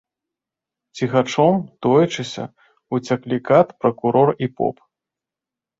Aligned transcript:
Ціхачом, 0.99 1.53
тоячыся, 1.87 2.43
уцяклі 2.99 3.37
кат, 3.53 3.67
пракурор 3.83 4.29
і 4.47 4.53
поп. 4.61 4.75